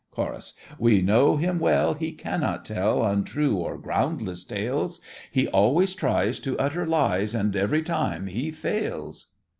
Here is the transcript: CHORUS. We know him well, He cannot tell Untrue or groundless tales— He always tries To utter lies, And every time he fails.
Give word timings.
CHORUS. 0.09 0.55
We 0.79 1.03
know 1.03 1.37
him 1.37 1.59
well, 1.59 1.93
He 1.93 2.11
cannot 2.11 2.65
tell 2.65 3.03
Untrue 3.05 3.57
or 3.57 3.77
groundless 3.77 4.43
tales— 4.43 4.99
He 5.31 5.47
always 5.49 5.93
tries 5.93 6.39
To 6.39 6.57
utter 6.57 6.87
lies, 6.87 7.35
And 7.35 7.55
every 7.55 7.83
time 7.83 8.25
he 8.25 8.49
fails. 8.49 9.27